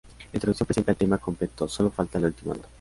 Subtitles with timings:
[0.33, 2.69] La introducción presenta el tema completo, sólo falta la última nota.